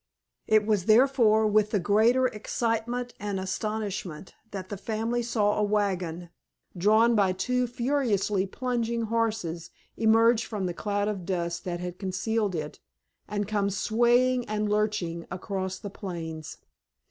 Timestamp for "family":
4.75-5.21